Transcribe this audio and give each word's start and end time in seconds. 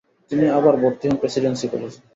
তিনি 0.31 0.45
আবার 0.49 0.73
ভর্তি 0.81 1.05
হন 1.07 1.15
প্রেসিডেন্সী 1.21 1.65
কলেজে। 1.71 1.99